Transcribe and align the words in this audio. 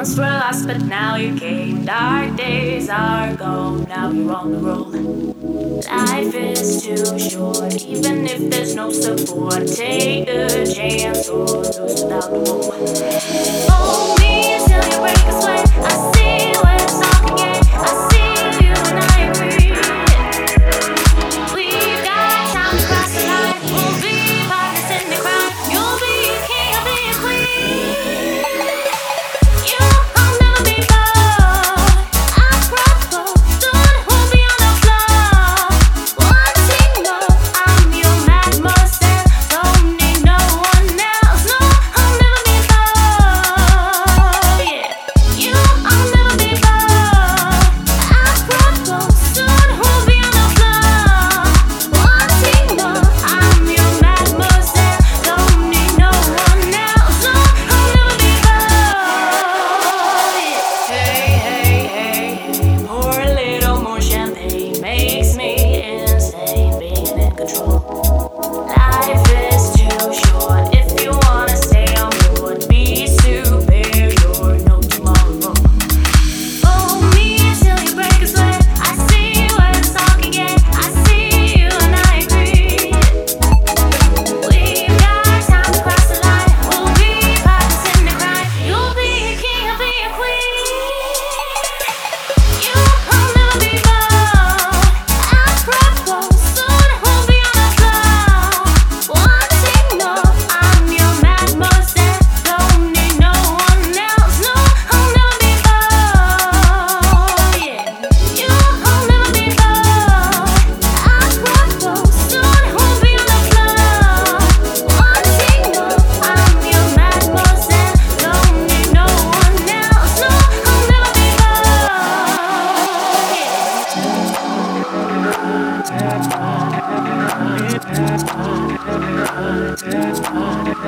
Once 0.00 0.16
were 0.16 0.22
lost, 0.22 0.66
but 0.66 0.80
now 0.86 1.16
you 1.16 1.34
came. 1.36 1.84
Dark 1.84 2.34
days 2.34 2.88
are 2.88 3.36
gone, 3.36 3.84
now 3.84 4.10
you're 4.10 4.32
on 4.32 4.50
the 4.50 4.56
roll. 4.56 4.86
Life 4.86 6.34
is 6.34 6.82
too 6.82 7.18
short, 7.18 7.84
even 7.84 8.26
if 8.26 8.50
there's 8.50 8.74
no 8.74 8.90
support. 8.90 9.66
Take 9.66 10.24
the 10.24 10.72
chance 10.74 11.28
or 11.28 11.44
lose 11.44 11.78
without 11.78 12.30
the 12.32 13.60
hope. 13.60 13.69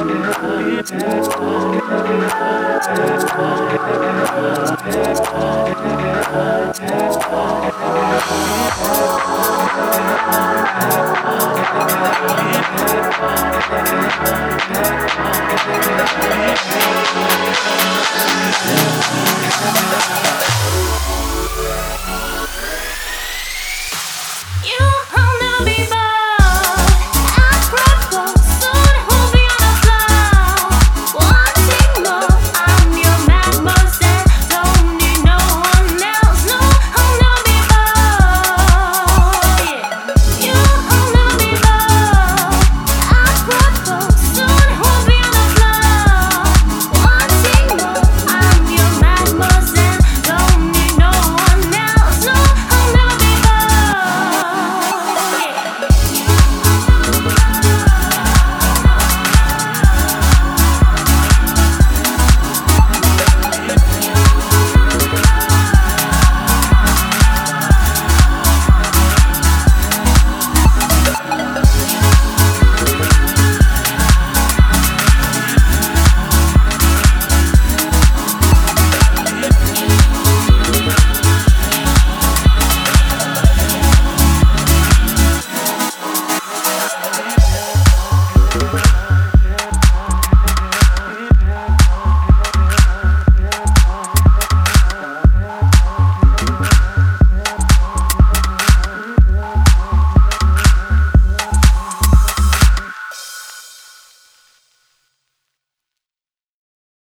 Thank 0.00 0.90
you. 3.60 3.69